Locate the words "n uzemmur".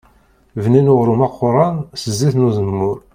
2.37-2.97